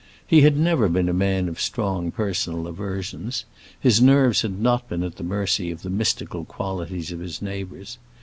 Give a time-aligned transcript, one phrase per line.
[0.25, 3.45] He had never been a man of strong personal aversions;
[3.79, 7.99] his nerves had not been at the mercy of the mystical qualities of his neighbors.